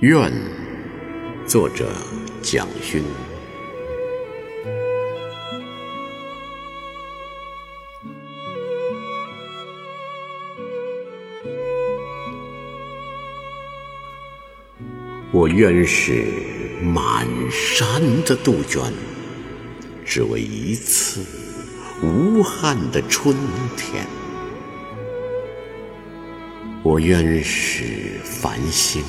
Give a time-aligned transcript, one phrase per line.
[0.00, 0.32] 愿，
[1.46, 1.92] 作者
[2.40, 3.04] 蒋勋。
[15.30, 16.24] 我愿是
[16.82, 18.90] 满山的杜鹃，
[20.06, 21.20] 只为一次
[22.02, 23.36] 无憾的春
[23.76, 24.06] 天。
[26.82, 29.04] 我愿是繁星，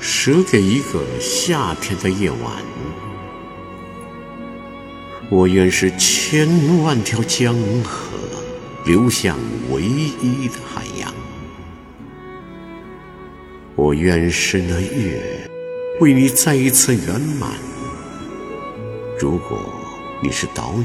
[0.00, 2.40] 舍给一个夏天的夜晚。
[5.28, 8.16] 我愿是千万条江河，
[8.84, 9.36] 流向
[9.70, 11.12] 唯一的海洋。
[13.74, 15.50] 我愿是那月，
[16.00, 17.50] 为你再一次圆满。
[19.18, 19.58] 如果
[20.22, 20.84] 你是岛屿，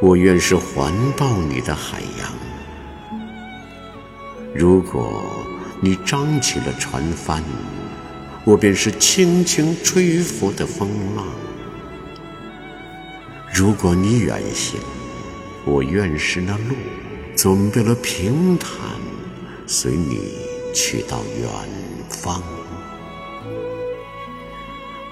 [0.00, 2.32] 我愿是环抱你的海洋。
[4.54, 5.22] 如果
[5.80, 7.42] 你张起了船帆，
[8.44, 11.26] 我便是轻轻吹拂的风浪。
[13.52, 14.80] 如果你远行，
[15.64, 16.74] 我愿是那路，
[17.36, 18.70] 准备了平坦，
[19.66, 20.46] 随你。
[20.78, 21.48] 去到远
[22.10, 22.42] 方。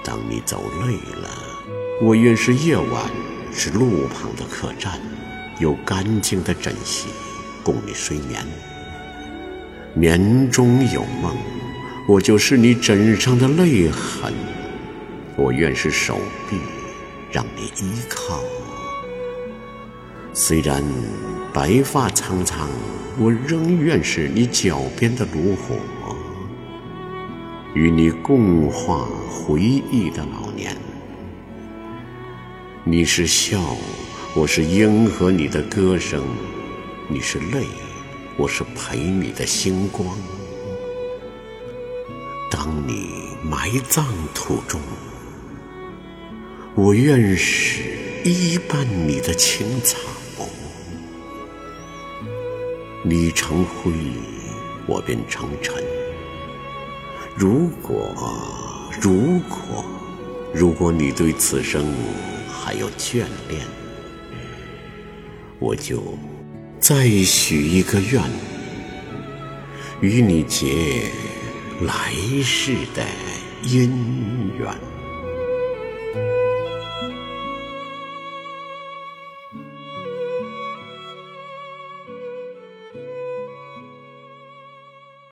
[0.05, 1.31] 当你走累了，
[2.03, 3.11] 我愿是夜晚，
[3.51, 5.01] 是路旁的客栈，
[5.59, 7.07] 有干净的枕席
[7.63, 8.47] 供你睡眠。
[9.97, 11.37] 眠中有梦，
[12.09, 14.35] 我就是你枕上的泪痕。
[15.37, 16.19] 我愿是手
[16.51, 16.59] 臂，
[17.31, 18.41] 让你依靠。
[20.33, 20.83] 虽然
[21.53, 22.69] 白发苍苍，
[23.21, 25.77] 我仍愿是你脚边的炉火，
[27.73, 30.77] 与你共话回忆的老年。
[32.83, 33.61] 你是笑，
[34.35, 36.21] 我是应和你的歌声；
[37.09, 37.65] 你是泪，
[38.37, 40.19] 我是陪你的星光。
[42.51, 43.09] 当你
[43.45, 44.05] 埋葬
[44.35, 44.81] 土中，
[46.75, 47.83] 我愿是
[48.25, 49.99] 依伴你的青草。
[53.05, 53.93] 你成灰，
[54.87, 55.75] 我便成尘。
[57.37, 58.13] 如果，
[59.01, 59.85] 如果，
[60.53, 61.85] 如果你对此生
[62.49, 63.65] 还有眷恋，
[65.61, 66.03] 我就
[66.87, 68.23] 再许一个愿
[70.03, 71.11] 与你结
[71.81, 72.13] 来
[72.43, 73.03] 世的
[73.63, 73.89] 姻
[74.59, 74.69] 缘。